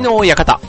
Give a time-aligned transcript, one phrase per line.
[0.00, 0.60] 匠の館。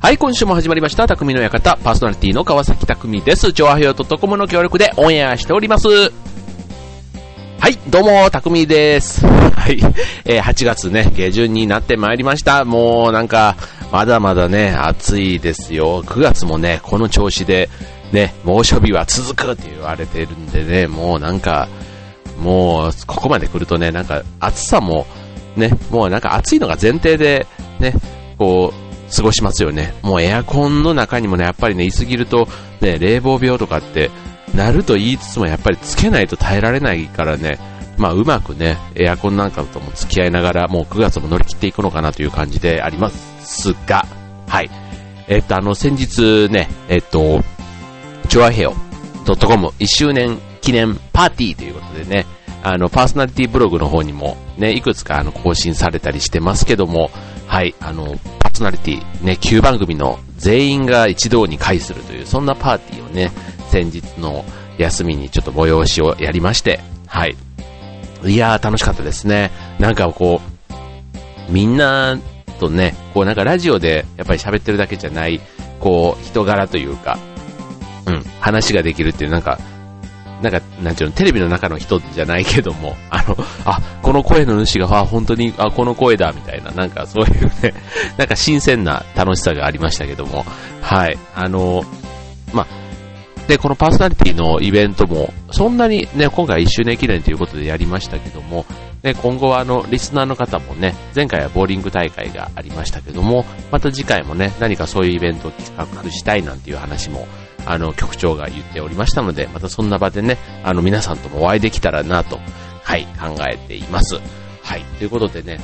[0.00, 3.52] はい、今週も始まりました、匠の館、パーソナリティの川崎匠です。
[3.52, 5.88] 調和表とコムの協力でオンエアしております。
[5.88, 9.26] はい、どうも、匠です。
[9.26, 9.80] はい、
[10.24, 12.64] えー、8月ね、下旬になってまいりました。
[12.64, 13.56] もうなんか、
[13.90, 16.04] まだまだね、暑いですよ。
[16.04, 17.68] 9月もね、この調子で、
[18.12, 21.68] ね、猛暑日は続くって言われてるんでね、もうなんか、
[22.40, 25.06] もう、ここまで来るとね、なんか暑さも、
[25.58, 27.46] ね、もうなんか暑いのが前提で、
[27.78, 27.94] ね、
[28.38, 29.94] こう、過ごしますよね。
[30.02, 32.48] もうエアコンの中にもね、やっぱりね、いすぎると、
[32.80, 34.10] ね、冷房病とかって、
[34.54, 37.58] なると言いつつもやっぱりつけないと耐えられないからね、
[37.96, 44.06] まあうまくね、エアコンなんかとも付き合いながら、もう9月も乗り切っていくのかなという感じでありますが、
[44.46, 44.70] はい。
[45.26, 47.42] えっと、あの、先日ね、えっと、
[48.28, 48.74] チョアヘオ
[49.24, 52.26] .com1 周年記念パーティーということでね、
[52.62, 57.10] あの、パーソナリティブログの方にもね、いくつかあの、更新されたりしてますけども、
[57.46, 63.32] はい、あの、パーソナリティ、ね、9番組の全員が一堂に会するという、そんなパーティーをね、
[63.70, 64.44] 先日の
[64.76, 67.36] 休みにちょっと催しをやりまして、はい。
[68.24, 69.50] いやー、楽しかったですね。
[69.78, 70.40] なんかこ
[71.48, 72.18] う、みんな
[72.58, 75.40] とね、こうなんかラジオでやっぱり喋ってるだけじゃない、
[75.80, 77.18] こう、人柄というか、
[78.06, 79.58] うん、話ができるっていう、なんか、
[80.42, 87.74] なんか、なんていうの、テレビの中の人じゃないけども、 あの、あ、この声の主が、あ、本当に、あ、この声だ、みたいな、なんかそういうね、
[88.16, 90.44] なんか新鮮な楽しさがありましたけども、
[90.80, 91.84] はい、あの、
[92.52, 92.66] ま
[93.48, 98.66] で、このパーソナリティのイベントも、そんなにね、今回1周年記念ということでやりましたけども、
[99.02, 107.26] ね、今後はあの、リスナーの方もね、前回はボーリング大会がありましたけども、また次回もね、何かそういうイベントを企画したいなんていう話も
[107.66, 112.38] あの、局長が言っておりましたので、またそんな場でね、あの、皆さんともお会いできたらなと、
[112.82, 114.16] はい、考えています。
[114.62, 115.60] はい、ということでね、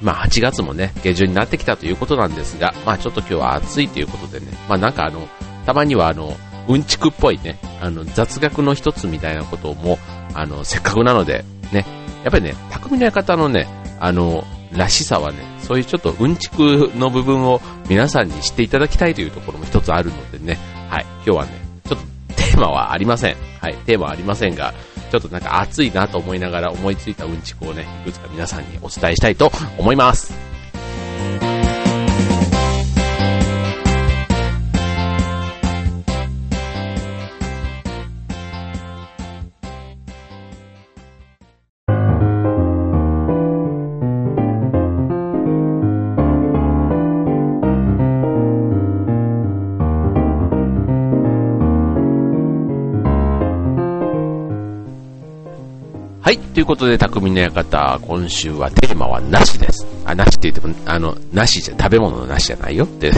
[0.00, 5.28] まあ8月もね、下旬になってきたということなんですが、まあちょっと今日は暑いということでね、まあなんかあの、
[5.66, 6.36] たまにはあの、
[6.68, 9.98] うんちくっぽいね、あの、雑学の一つみたいなことも、
[10.34, 11.84] あの、せっかくなので、ね、
[12.22, 13.66] やっぱりね、匠の館のね、
[13.98, 21.52] あの、らしさはね、そういうちょっとうんちくの部分を皆さんに知っていただきたいというところも一つあるのでね、はい、今日はね、
[21.88, 23.36] ちょっとテーマはありません。
[23.60, 24.72] はい、テーマはありませんが、
[25.10, 30.47] ちょっとなんか暑いなと思いながら思いついたうんちくをね、いくつか皆さんにお伝えしたいと思います。
[56.28, 56.38] はい。
[56.38, 59.86] ということで、匠の館、今週はテーマはなしです。
[60.04, 63.12] あ、なしって言っても、あの、なしじゃ、食べ物のなしじゃないよって。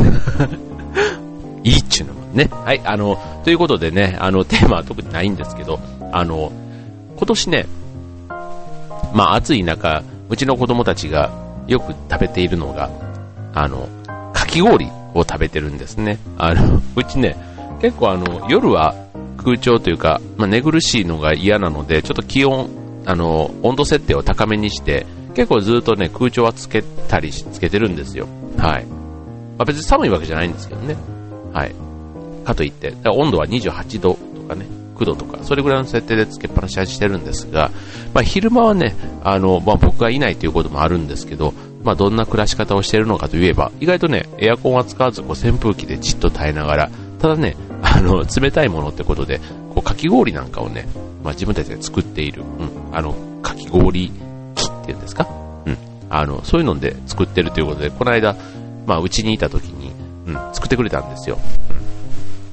[1.65, 2.49] いいっちゅうのもね。
[2.53, 2.81] はい。
[2.84, 5.81] あの、ということでね、あの、テーマは特にないんですけど、
[6.12, 6.53] あの、
[7.16, 7.66] 今年ね、
[9.12, 11.32] まあ暑い中、うちの子供たちが
[11.66, 12.91] よく食べているのが、
[13.54, 13.88] あの、
[14.32, 16.20] かき氷を食べてるんですね。
[16.38, 17.37] あの、うちね、
[17.82, 18.94] 結構あの、夜は
[19.37, 22.70] 空調というか、まあ、寝苦しいのが嫌なので、ちょっと気温
[23.06, 28.27] あの、温度設定を高めにして、結構ずっとね、空調はつけたりし、つけてるんですよ。
[28.59, 28.84] はい。
[28.84, 30.97] まあ、別に寒いわけじゃないんですけどね。
[31.53, 31.75] はい。
[32.44, 34.66] かといって、温度は28度とかね、
[34.97, 37.71] 9度とか、それぐらいの設定でつけっぱなししてるんですが、
[38.12, 38.94] まあ、昼間はね、
[39.25, 49.41] あの、まあ、僕がいないということもあるんですけど、まあ、どんな暮らし方をしているのかといえば、意外とね、エアコンは使わず、こう、扇風機でじっと耐えながら、ただね、あの、冷たいものってことで、
[49.75, 50.87] こう、き氷なんかをね、
[51.22, 54.11] まあ、自分たちで作っている、うん、あの、かき氷
[54.55, 55.28] 機っていうんですか？
[55.66, 55.77] うん。
[56.09, 58.34] あの、そういうので作ってるということで、この間、
[58.87, 59.93] まあ、うちにいた時に、
[60.27, 61.38] うん、作ってくれたんですよ。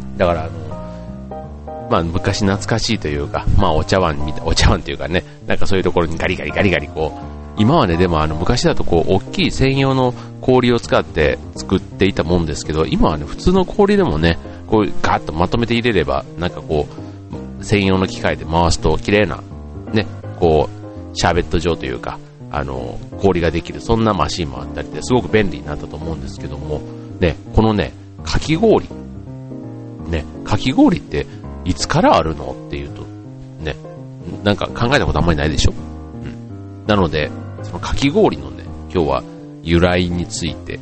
[0.02, 0.18] うん。
[0.18, 17.06] だから、あの、まあ、昔懐かしいというか、まあ、お茶碗みた、お茶碗というかね、なんかそういうところにガリガリガリガリこう、今はね、でもあの、昔だとこう、大きい専用の氷を使って作っていたもんですけど、今はね、普通の氷でもね、こう、ガーッとまとめて入れれば、なんかこう、
[17.61, 19.41] 専用の機械で回すと綺麗な、
[19.93, 20.05] ね、
[20.39, 20.69] こ
[21.13, 22.19] う、シャーベット状というか、
[22.51, 26.81] あの、氷ができる、そんなマシンもあったりですごく便利になったと思うんですけども、
[27.19, 27.91] ね、このね、
[28.23, 28.87] かき氷、
[30.07, 31.25] ね、かき氷って
[31.65, 33.01] いつからあるのっていうと、
[33.63, 33.75] ね、
[34.43, 35.73] なんか考えたことあんまりないでしょ？
[35.73, 36.85] うん。
[36.85, 37.29] なので、
[37.63, 38.63] そのかき氷のね、
[38.93, 39.23] 今日は
[39.63, 40.79] 由来について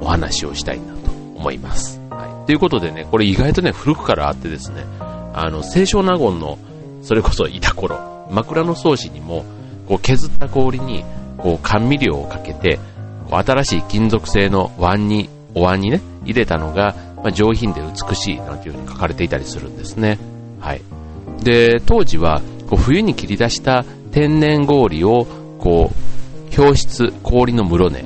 [0.00, 2.00] お話をしたいなと思います。
[2.10, 2.46] はい。
[2.46, 4.84] ということでね、これ意外とね、古くからあってですね、
[5.32, 6.58] あの、清少納言の、
[7.02, 9.44] それこそいた頃、枕草子にも、
[9.88, 11.04] こう削った氷に、
[11.38, 12.78] こう甘味料をかけて、
[13.28, 20.18] こう新しい金属製の碗に、お椀にね、入れたのが、まあ、上品で美しいなんていう風に書かれていたりするんですね。
[20.60, 20.80] はい。
[21.42, 25.26] で、当時は、こう冬に切り出した天然氷を、
[25.58, 28.04] こう、氷室、氷の室ね、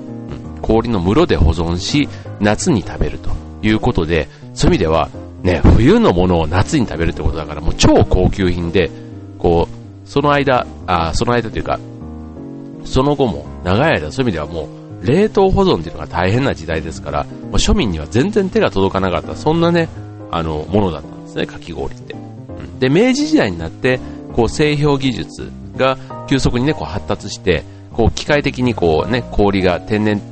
[0.56, 2.08] うん、氷の室で保存し、
[2.40, 3.30] 夏に食べると
[3.62, 5.08] いうことで、そういう意味では、
[5.44, 8.90] ね、冬のものを夏に食べるってことだから、もう超高級品で、
[9.38, 11.78] こう、その間、あその間というか、
[12.84, 14.68] その後も長い間、そういう意味ではも
[15.02, 19.90] う、冷凍保存っていうのが大変な時代ですから、もう庶民には全然手が届かなかった、そんなね、
[20.30, 22.14] あの、ものだったんですね、かき氷って。
[22.14, 24.00] うん、で、明治時代になって、
[24.32, 30.22] こう、製氷技術が急速にね、こう発達して、こう、機械的にこうね、氷が天然、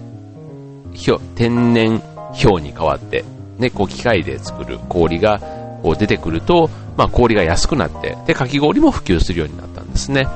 [1.34, 2.02] 天然
[2.42, 3.26] 氷に変わって、
[3.58, 5.40] ね、こう、機械で作る氷が、
[5.82, 10.28] こう出てくると、まあ、氷が安くなって、で、かき氷も普及するようになったんですね。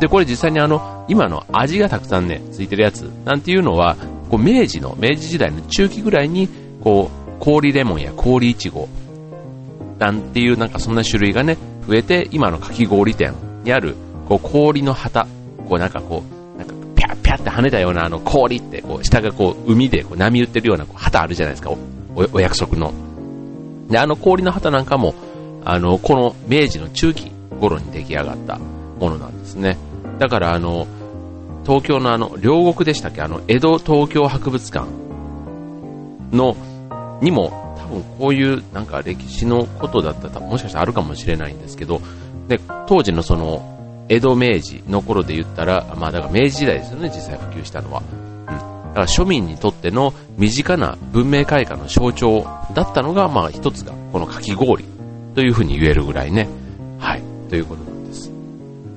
[0.00, 3.96] で、これ実際にあの、今の味がたくさんね、ついてるやつなんていうのは、
[4.30, 6.48] こう明治の、明治時代の中期ぐらいに、
[6.82, 8.88] こう、氷レモンや氷いちご
[9.98, 13.34] なんていうなんかそんな種類がね、増えて、今のかき氷店
[13.64, 13.94] にある、
[14.28, 15.26] こう、氷の旗、
[15.68, 16.22] こうなんかこ
[16.54, 21.70] う、なんか、ぴゃぴゃって跳ねたようなあの氷って、こう、下がこう、海でこう波打ってるようなこう旗あるじゃないですか、
[22.32, 22.92] お約束の。
[23.88, 25.14] で、あの氷の旗なんかも、
[25.64, 27.30] あの、この明治の中期
[27.60, 29.76] 頃に出来上がったものなんですね。
[30.18, 30.86] だからあの、
[31.64, 33.20] 東京のあの、両国でしたっけ？
[33.20, 34.86] あの、江戸東京博物館
[36.32, 36.56] の、
[37.20, 42.00] にも、多分こういうなんか歴史のことだったら、もしかしたらあるかもしれないんですけど、
[42.48, 48.02] で、当時のその、江戸明治の頃で言ったら、まあだから明治時代ですよね、実際普及したのは。
[48.90, 54.84] だから庶民にとっての身近な文明開化の象徴だったのが、まあ一つが、このかき氷
[55.34, 56.48] というふうに言えるぐらいね。
[56.98, 57.22] はい。
[57.48, 58.30] ということなんです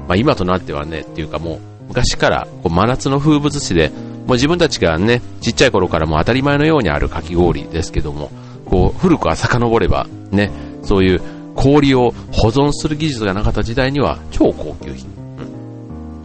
[0.07, 8.31] まあ、今となってはね、っていうかもう、昔からこう真夏の風物詩で、もう自分たちがね、ちっちゃい頃からも当たり前のようにあるかき氷ですけども、
[8.65, 10.51] こう、古くは遡れば、ね、
[10.83, 11.21] そういう
[11.55, 15.09] 氷を保存する技術がなかった時代には超高級品。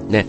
[0.03, 0.09] うん。
[0.09, 0.27] ね。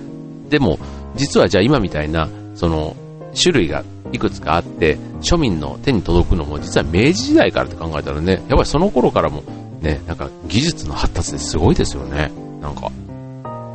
[0.49, 0.79] でも、
[1.15, 2.95] 実はじゃあ今みたいな、その、
[3.33, 9.43] 種類がいくつかあって、庶民の手に届くのも実は明治時代からって考えたらね、やっぱりその頃からも
[9.81, 12.31] ね、なんか技術の発達ですごいですよね。
[12.61, 12.91] なんか。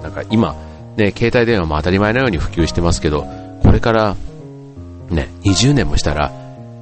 [0.03, 0.55] なんか今、
[0.97, 3.27] ね、携帯電話も当たり前のように普及してますけど、
[3.63, 4.17] これから、
[5.09, 6.31] ね、20年もしたら、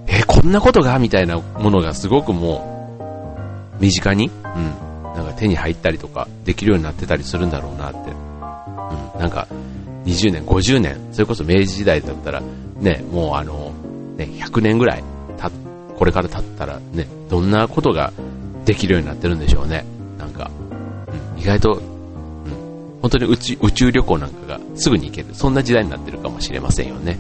[0.09, 2.69] えこんなことがみたいなものがすごくも
[3.79, 8.11] う、身近に、うん、なんか手に入ったりとか、できるようになってたりするんだろうなって。
[9.15, 9.47] うん、なんか、
[10.05, 12.43] 20年、50年、それこそ明治時代だったら、
[12.83, 13.73] ね、もうあの、
[14.17, 15.05] ね、100年ぐらい、
[15.39, 15.51] た、
[15.97, 18.13] これから経ったらね、どんなことが
[18.65, 19.85] できるようになってるんでしょうね。
[20.19, 20.51] なんか、
[21.35, 21.83] うん、意外とうん
[23.01, 27.19] 本当に宇宙宇宙旅行なんかがすぐに行ける、そんな時代になってるかもしれませんよね。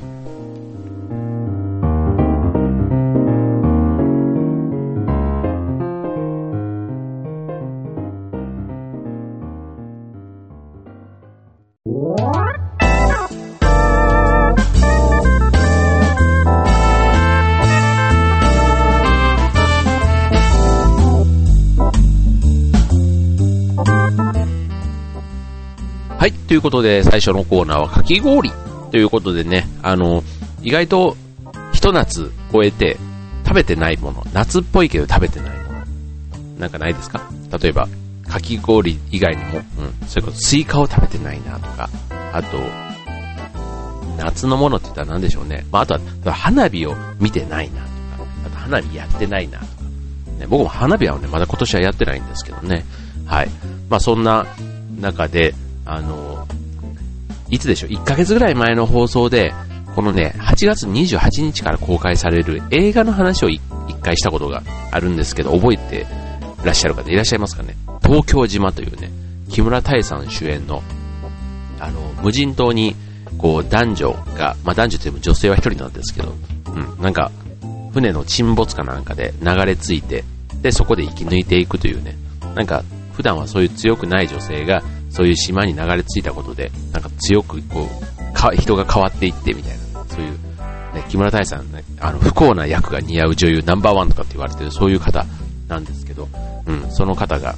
[26.52, 28.50] ということで最初のコーナーはかき氷
[28.90, 30.23] ということでね、あの、
[30.61, 31.16] 意外と
[31.73, 32.99] 一夏超えて
[33.42, 35.78] 食べてないもの、夏っぽいけど食べてないもの、
[36.59, 37.23] なんかないですか？
[37.59, 37.88] 例えば、
[38.28, 41.88] かき氷以外にも、うん、それこそスイカを食べてないなとか、
[42.35, 42.59] あと、
[44.18, 45.64] 夏のものって言ったら何でしょうね。
[45.73, 47.92] まあ、あとは花火を見てないなとか、
[48.44, 49.73] あと花火やってないなとか、
[50.38, 52.85] ね、僕も花火はね、まだ今年はやってないんですけどね。
[53.25, 53.49] はい。
[53.88, 54.44] まあそんな
[55.00, 55.54] 中で、
[55.85, 56.47] あの、
[57.51, 59.53] いつでしょう、1ヶ月ぐらい前の放送で、
[59.95, 63.61] このね、8月28日から公開される映画の話を一
[64.03, 66.07] 回したことがあるんですけど、覚えて
[66.65, 67.77] らっしゃる方いらっしゃいますかね？
[68.03, 69.11] 東京島というね、
[69.51, 70.83] 木村多江さん主演の、
[71.79, 72.97] あの、無人島に、
[73.39, 76.35] こう、男女が、まあ、男女というも女性は一人なんですけど、
[76.69, 77.31] うん、なんか、
[77.93, 80.25] 船の沈没かなんかで流れ着いて、
[80.62, 82.17] で、そこで生き抜いていくというね、
[82.55, 90.33] なんか、普段はそういう強くない女性が、そういう島に流れ着いたことで、なんか強くこう、か人が変わっていってみたいな、そういう、
[90.95, 95.26] ね、木村多江さんね、あの、不幸な役が似合う女優ナンバーワンとかって言われてる、そういう方
[95.69, 96.28] なんですけど、
[96.66, 97.54] うん、その方が、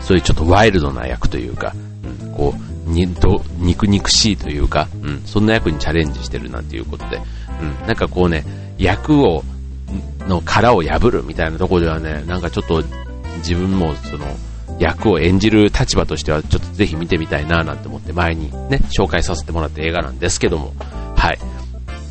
[0.00, 1.72] そういうちょっとワイルドな役というか、
[2.22, 2.54] うん、こ
[2.86, 7.20] う、に、ど、肉肉しいというか、うん、そんな役にチャレンジしてるなんていうことで、
[7.60, 8.44] うん、なんかこうね、
[8.78, 9.44] 役を、
[10.26, 12.82] の殻を破るみたいなところではね、なんかちょっと
[13.38, 14.26] 自分もその、
[14.78, 20.72] 役を演じる立場としてはちょっとぜひ見てみたいななんて思って前にね、紹介させてもらった映画なんですけども、
[21.16, 21.38] はい。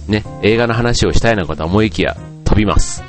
[0.08, 3.04] ね、映画の話をしたいなことは思いきや飛びます。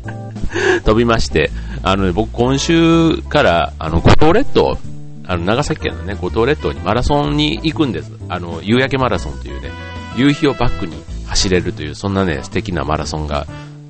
[0.84, 1.50] 飛びまして、
[1.82, 4.78] あの、ね、僕今週から、あの、五島列島、
[5.26, 8.12] あの、長崎県のね、五島列島にマラソンに行くんです。
[8.28, 9.70] あの、夕焼けマラソンというね、
[10.16, 13.46] 夕日をバックに走れるという、そんなね、素敵なマラソンが、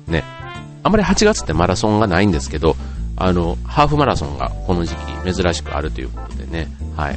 [0.07, 0.23] ね、
[0.83, 2.75] あんまり8月ってマラソンがないんですけど、
[3.23, 7.15] あの、ハーフマラソンがこの時期珍しくあるということでね、はい。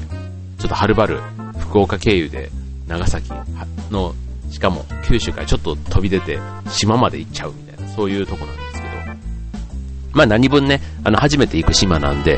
[0.59, 1.21] ちょっとはるばる
[1.59, 2.51] 福岡経由で
[2.87, 3.31] 長崎
[3.91, 4.15] の、
[4.51, 8.95] しかも九州からちょっと飛び出て島まで行っちゃうみたいな、そういうとこなんですけど、
[10.13, 12.35] まあ何分ね、あの初めて行く島なんで、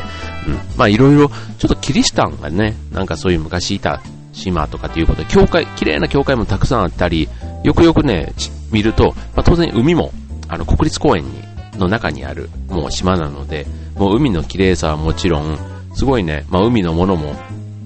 [0.47, 7.27] うん、まあいろいろ、ちょっとキリシタンがね、なんかそういう昔いた島とかっていうことで、教会、綺麗な教会もたくさんあったり、
[7.65, 8.33] よくよくね、
[8.71, 10.13] 見ると、まあ当然海も、
[10.47, 11.46] あの国立公園に、
[11.77, 13.65] の中にある、もう島なので、
[13.95, 15.57] もう海の綺麗さはもちろん、
[15.93, 17.35] すごいね、まあ海のものも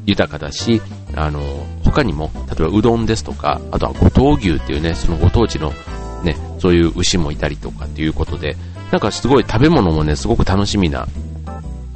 [0.06, 0.82] 豊かだし、
[1.16, 1.42] あの、
[1.84, 5.74] 他にも、例えばうどんですとか、あとは五島牛っていうね、そのご当地の
[6.24, 8.56] ね、そういう牛もいたりとかっていうことで、
[8.92, 11.08] なんかすごい食べ物もね、すごく楽しみな、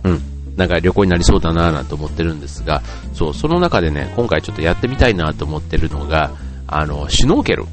[0.04, 0.22] うん、
[0.56, 2.82] なんか旅行になりそうだなぁなんて思ってるんですが、
[3.14, 6.32] そう、その中でね、今回ちょっとやってみたいなと思ってるのが、
[6.68, 7.66] あの、シュノーケル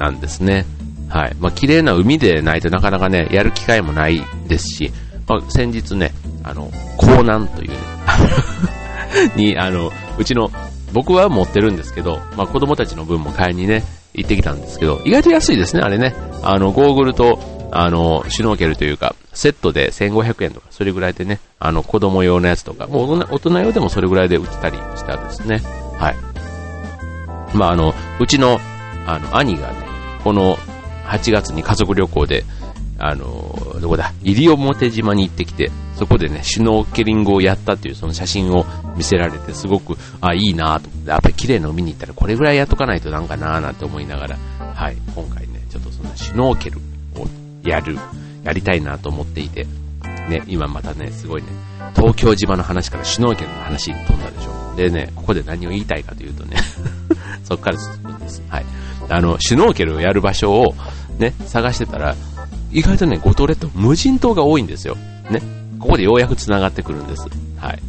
[0.00, 0.66] なんですね。
[1.14, 1.36] はい。
[1.38, 4.92] まあ、綺麗な海でないとなかなかね、やる機会もないですし、
[5.28, 6.10] まあ、先日ね、
[6.42, 7.76] あの、港南というね、
[9.36, 10.50] に、あの、うちの、
[10.92, 16.16] 僕は持ってるんですけど、まあ、子供たちの分も買いにね、行ってきたんですけど、意外と安いですね、あれね。
[16.42, 17.38] あの、ゴーグルと、
[17.70, 25.62] あの、シュノーケルというか、セットで1500円とか、それぐらいでね、あの、子供用のやつとか、もう大人大人用でもそれぐらいで売ってたりしたんですね。
[25.96, 26.16] はい。
[27.54, 28.60] まあ、あの、うちの、
[29.06, 29.76] あの、兄がね、
[30.24, 30.58] この
[31.04, 32.44] 8月に家族旅行で、
[32.98, 38.64] あの、どこだ、西表島に行ってきて、そこでね、シュノーケリングをやったっていうその写真を
[38.96, 44.36] 見せられて、すごく、あ、いいなと思って、やっぱり綺麗な海に行ったらこれぐらいやっとかないとなんかなーなんて思いながら、
[44.74, 46.78] はい、今回ね、ちょっとそのシュノーケル
[47.16, 47.26] を
[47.62, 47.98] やる、
[48.44, 49.66] やりたいなと思っていて、
[50.28, 51.48] ね、今またね、すごいね、
[51.94, 54.74] 東京島の話からシュノーケルの話に飛んだでしょ。
[54.76, 56.56] でね、ここで何を言いたいかというとね
[57.44, 58.42] そっから進むんです。
[58.48, 58.64] はい。
[59.08, 60.74] あの、シュノーケルをやる場所を
[61.18, 62.14] ね、探してたら、
[62.72, 64.96] 意外とね、五島列島無人島が多いんですよ。
[65.30, 65.40] ね。
[65.78, 67.26] ここでようやく繋がってくるんです。
[67.58, 67.82] はい。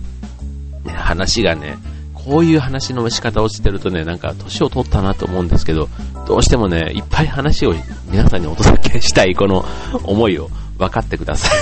[0.86, 1.78] ね、話がね、
[2.14, 5.90] こういう話の仕方をしてるとね、なんか年を取ったなと思うんですけど、
[6.28, 7.74] どうしてもね、いっぱい話を
[8.10, 9.64] 皆さんにお届けしたいこの
[10.04, 11.60] 思いを分かってください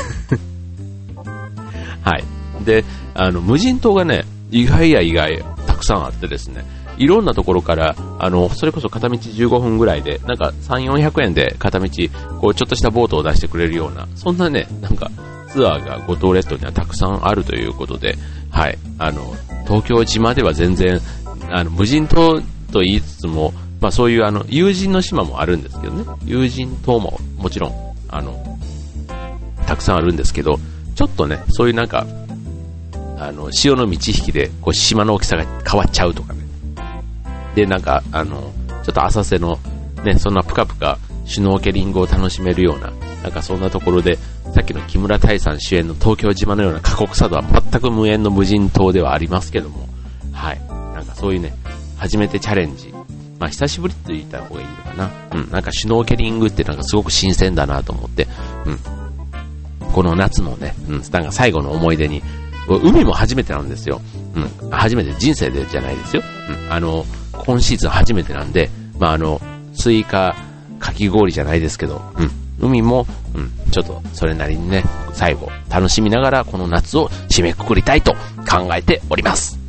[2.09, 2.23] はい。
[2.63, 6.63] で、あの、無人島がね、意外や意外、たくさんあってですね、
[6.97, 11.89] いろんなところから、あの、それこそ片道15分ぐらいで、なんか3、400円で片道、
[12.39, 15.09] こう、ちょっとしたボートを出してくれるような、そんなね、なんか、
[15.49, 18.15] ツアーが五島列島にはたくさんあるということで、
[18.49, 19.35] はい、あの、
[19.65, 20.99] 東京島では全然、
[21.49, 27.73] あの、無人島と言いつつも、まあそういうあの、友人の島もあるんですけどね、友人島ももちろん、
[28.09, 28.59] あの、
[29.67, 30.59] たくさんあるんですけど、
[30.95, 32.05] ちょっとね、そういうなんか、
[33.17, 36.42] あの、潮の満ち引きで、こう、島の大きさが変わっちゃうとかね、
[37.55, 38.51] で、なんか、あの、
[38.83, 39.59] ちょっと浅瀬の、
[40.03, 42.91] ね、そんなぷかぷかシュノーケリングを楽しめるような、
[43.23, 44.17] なんかそんなところで、
[44.53, 49.87] さっきの木村太さん主演の東京島のような過酷さとは全く無縁の無人島ではありますけども、
[50.31, 50.59] はい。
[50.93, 51.53] なんかそういうね、
[51.97, 52.93] 初めてチャレンジ。
[53.39, 55.11] まあ久しぶりって言った方がいいのかな。
[55.33, 55.51] うん。
[55.51, 58.27] なんかシュノーケリングってなんかすごく新鮮だなと思って、
[58.65, 58.79] うん。
[59.91, 62.21] この夏のね、うん、なんか最後の思い出に、
[62.67, 64.01] 海も初めてなんですよ。
[64.35, 64.69] うん。
[64.69, 66.23] 初めて人生でじゃないですよ。
[66.67, 66.73] うん。
[66.73, 67.05] あの、
[67.45, 68.69] 今シーズン初めてなんで、
[68.99, 69.41] まあ、あの、
[69.73, 70.35] スイカ、
[70.79, 72.31] かき氷じゃないですけど、うん。
[72.59, 74.83] 海も、うん、ちょっとそれなりにね、
[75.13, 78.13] 最後、楽しみながらこの夏を締めくくりたいと
[78.49, 79.62] 考えております。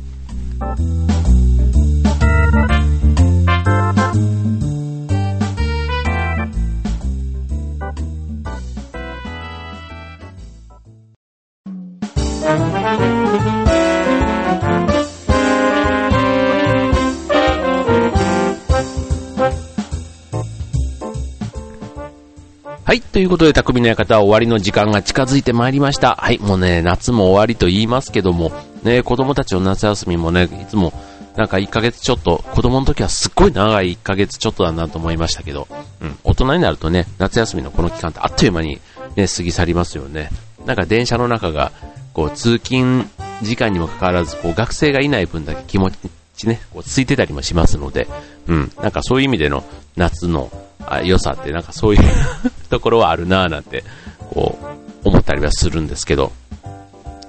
[22.87, 23.01] はい。
[23.01, 26.17] ということで、匠の館は終わりの時間が近づいてまいりました。
[26.17, 26.37] はい。
[26.37, 28.51] もうね、夏も終わりと言いますけども、
[28.83, 30.93] ね、子供たちの夏休みもね、いつも、
[31.35, 35.67] なんか1ヶ月ちょっと、子供の時はすっごい長い1ヶ月ちょっとだなと思いましたけど、
[35.99, 36.15] うん。
[36.23, 38.79] 大人になるとね、夏休みのこの期間ってあっという間に
[39.15, 40.29] ね、過ぎ去りますよね。
[40.67, 41.71] なんか電車の中が、
[42.13, 43.09] こう、通勤
[43.41, 45.89] 時間にもかかわらず、こう、学生がいない分だけ気持
[46.37, 48.07] ちね、こう、ついてたりもしますので、
[48.45, 48.71] うん。
[48.79, 49.63] なんかそういう意味での
[49.95, 50.51] 夏の
[50.87, 52.01] あ良さってなんかそういう
[52.69, 53.83] ところはあるなぁなんて、
[54.31, 54.57] こ
[55.03, 56.31] う、思ったりはするんですけど、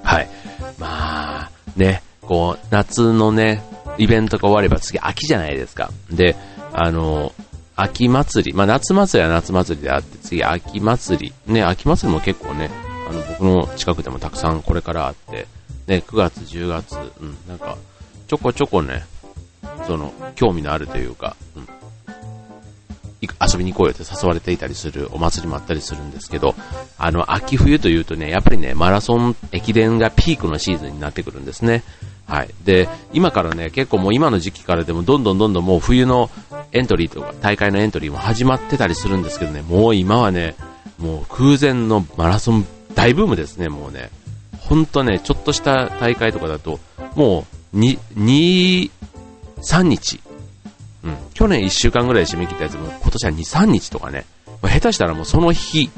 [0.03, 0.29] はい。
[0.79, 3.63] まあ、ね、こう、夏のね、
[3.99, 5.91] イベントが終われば次秋じゃないですか。
[6.11, 6.37] で、
[6.73, 7.33] あの、
[7.77, 11.53] 秋祭り、まあ夏祭りは夏祭りであって、次秋祭り。
[11.53, 12.71] ね、秋祭りも結構ね、
[13.09, 15.47] あの僕の近くでもたくさんこれからあって、
[15.87, 17.77] ね、9月、10月、うん、なんか、
[18.27, 19.05] ちょこちょこね、
[19.87, 21.69] その、興味のあるというか、うん、
[23.23, 26.55] 遊びに行こうよって誘われていたりするお祭りもあったりするんですけど、
[26.99, 31.83] あの、秋冬というとね、やっぱりね、マラソン駅伝がピークのシーズンになってくるんですね。
[32.27, 32.51] はい。
[32.65, 36.31] で、今からね、結構もう今の時期からでもどんどんどんどんもう冬の
[36.73, 40.57] エントリーとか大会のエントリーも始まってたりするんですけどね、もう今はね、
[40.99, 44.11] もう空前のマラソン大ブームですね、もうね。
[44.59, 46.81] ほんとね、ちょっとした大会とかだと、
[47.15, 48.91] もう2、2、
[49.59, 50.21] 3日。
[51.07, 51.17] うん。
[51.33, 54.27] 去年1週間ぐらい締め切ったやつも今年は2、3日とかね。
[54.63, 55.91] ま下手したらもうその日、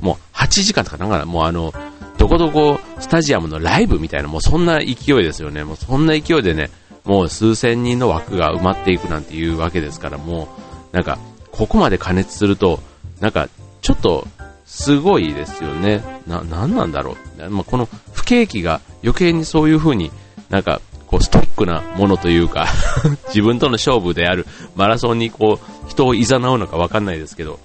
[0.00, 1.72] もう8時間とかなんかもうあの、
[2.18, 5.64] どこどこスタジアムのライブみたいな、もうそんな勢いですよね。
[5.64, 6.70] もうそんな勢いでね、
[7.04, 10.48] もう数千人の枠が埋まっていくなんていうわけですから、も
[10.92, 11.18] う、なんか、
[11.52, 12.80] ここまで加熱すると、
[13.20, 13.48] なんか、
[13.80, 14.26] ちょっと、
[14.64, 16.02] すごいですよね。
[16.26, 17.50] な、なんなんだろう。
[17.50, 20.10] まあ、この不景気が余計にそういう風に
[20.50, 22.66] なんか、こう、ストイックなものというか
[23.28, 26.26] 自分との勝負であるマラソンにこう、人を誘う
[26.58, 27.58] のかわかんないですけど、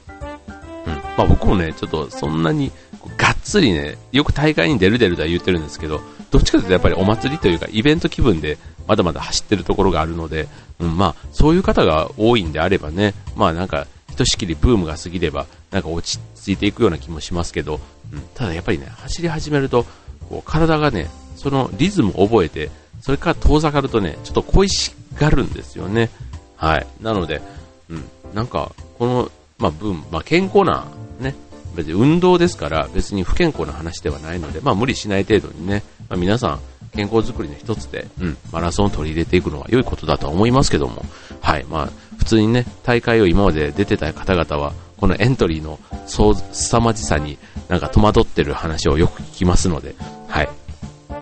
[0.85, 0.93] うん。
[1.17, 2.71] まあ僕もね、ちょっとそんなに
[3.17, 8.57] がっつりね、よく大会に出る出るとは言ってるんですけど、どっちかというとやっぱりお祭りというかイベント気分で
[8.87, 10.47] まだまだ走ってるところがあるので、
[10.79, 17.79] うん、まあそういう方が多いんであればね、まあなんかひとしきりブームが過ぎればなんか落ち着いていくような気もしますけど、
[18.13, 19.85] うん、ただやっぱりね、走り始めると、
[20.29, 22.69] こう体がね、そのリズムを覚えて、
[23.01, 26.09] それから遠ざかるとね、ちょっと恋しがるんですよね。
[26.55, 26.87] はい。
[27.01, 27.41] なので、
[27.89, 30.85] うん、なんか、この、まあ、ブーム、まあ、健康な、
[31.19, 31.35] ね、
[31.75, 36.59] 別に運動ですから、別に不健康な話ではないので、まあ、無理しない程度にね、まあ、皆さん、
[36.95, 41.05] 健康づくりの一つで、うん、マラソンを取り入れていくのは良いことだとは思いますけども、
[41.39, 49.95] はい、まあ、普通にね、大会を今まで出てた方々は、このエントリーのすさまじさになんか戸惑ってる話をよく聞きますので、
[50.27, 50.49] はい。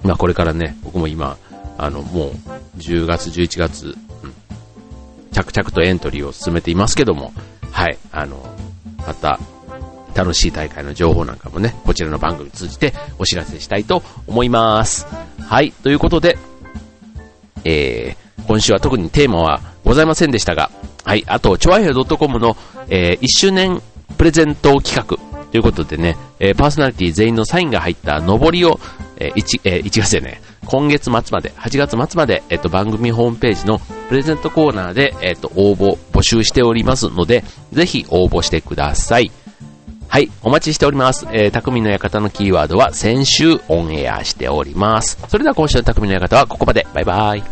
[0.04, 1.38] まあこれからね、僕も今、
[1.80, 2.32] あの、もう
[2.78, 4.34] 10月、11月、うん、
[5.32, 7.32] 着々とエントリーを進めていますけども、
[7.72, 8.38] はい、あの、
[9.08, 9.40] また、
[10.14, 15.08] 楽しい大会の情報なんかもね、こちらの番組通じてお知らせしたいと思います。
[15.40, 16.38] はい、ということで、
[17.64, 20.72] えー、今週は特にテーマはございませんでしたが、
[21.06, 22.58] はい、あと、ちょわへよ .com の、
[22.90, 23.82] えー、1周年
[24.18, 25.18] プレゼント企画
[25.52, 28.80] ということでね、えー、パーソナリティ全員のサインが入った上りを、
[29.18, 39.32] えー、1、えー、1月でね、今月末まで、8月末まで、えっと、番組ホームページのプレゼントコーナーで、えっと、応募、募集しておりますので、ぜひ応募してください。
[40.08, 41.28] はい、お待ちしております。
[41.32, 45.20] えー、匠の館のキーワードは先週オンエアしております。
[45.28, 46.86] それでは今週の匠の館はここまで。
[46.94, 47.44] バイバイ。